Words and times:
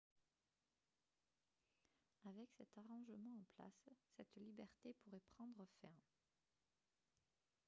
avec 2.25 2.49
cet 2.57 2.75
arrangement 2.75 3.29
en 3.39 3.43
place 3.55 3.87
cette 4.17 4.35
liberté 4.37 4.95
pourrait 5.03 5.21
prendre 5.35 5.63
fin 5.83 5.93